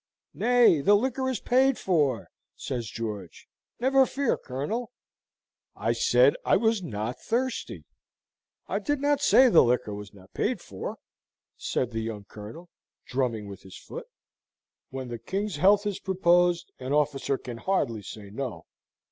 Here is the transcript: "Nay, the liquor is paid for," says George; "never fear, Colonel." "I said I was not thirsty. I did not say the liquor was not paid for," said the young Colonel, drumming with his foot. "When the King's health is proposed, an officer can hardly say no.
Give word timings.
"Nay, 0.33 0.81
the 0.81 0.95
liquor 0.95 1.29
is 1.29 1.39
paid 1.39 1.77
for," 1.77 2.31
says 2.55 2.89
George; 2.89 3.47
"never 3.79 4.07
fear, 4.07 4.35
Colonel." 4.35 4.89
"I 5.75 5.91
said 5.93 6.35
I 6.43 6.57
was 6.57 6.81
not 6.81 7.19
thirsty. 7.19 7.83
I 8.65 8.79
did 8.79 8.99
not 8.99 9.21
say 9.21 9.47
the 9.47 9.61
liquor 9.61 9.93
was 9.93 10.11
not 10.11 10.33
paid 10.33 10.59
for," 10.59 10.97
said 11.55 11.91
the 11.91 12.01
young 12.01 12.23
Colonel, 12.23 12.67
drumming 13.05 13.47
with 13.47 13.61
his 13.61 13.77
foot. 13.77 14.07
"When 14.89 15.09
the 15.09 15.19
King's 15.19 15.57
health 15.57 15.85
is 15.85 15.99
proposed, 15.99 16.71
an 16.79 16.93
officer 16.93 17.37
can 17.37 17.57
hardly 17.57 18.01
say 18.01 18.31
no. 18.31 18.65